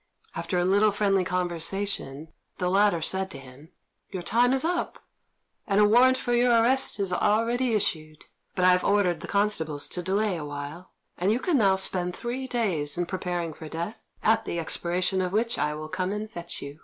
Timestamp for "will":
15.75-15.87